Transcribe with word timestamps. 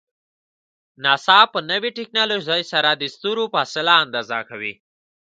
ناسا 1.03 1.39
په 1.53 1.59
نوی 1.69 1.89
ټکنالوژۍ 1.97 2.61
سره 2.71 2.89
د 2.93 3.03
ستورو 3.15 3.43
فاصله 3.53 3.93
اندازه 4.03 4.39
کوي. 4.49 4.73